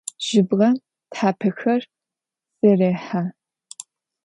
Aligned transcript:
Jıbğem 0.25 0.75
thapexer 1.13 1.81
zêrêhe. 2.59 3.23